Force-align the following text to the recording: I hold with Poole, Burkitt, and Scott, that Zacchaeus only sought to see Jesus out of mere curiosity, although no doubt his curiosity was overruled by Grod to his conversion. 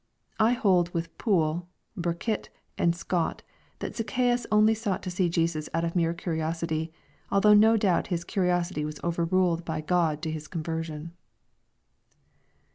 I 0.39 0.53
hold 0.53 0.91
with 0.95 1.15
Poole, 1.19 1.67
Burkitt, 1.95 2.49
and 2.75 2.95
Scott, 2.95 3.43
that 3.77 3.95
Zacchaeus 3.95 4.47
only 4.51 4.73
sought 4.73 5.03
to 5.03 5.11
see 5.11 5.29
Jesus 5.29 5.69
out 5.75 5.83
of 5.85 5.95
mere 5.95 6.15
curiosity, 6.15 6.91
although 7.29 7.53
no 7.53 7.77
doubt 7.77 8.07
his 8.07 8.23
curiosity 8.23 8.83
was 8.83 8.99
overruled 9.03 9.63
by 9.63 9.79
Grod 9.79 10.21
to 10.21 10.31
his 10.31 10.47
conversion. 10.47 11.11